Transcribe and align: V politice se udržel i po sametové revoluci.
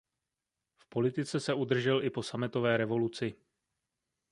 V 0.77 0.89
politice 0.89 1.39
se 1.39 1.53
udržel 1.53 2.03
i 2.03 2.09
po 2.09 2.23
sametové 2.23 2.77
revoluci. 2.77 3.35